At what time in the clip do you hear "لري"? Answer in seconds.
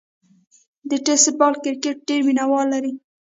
2.73-2.93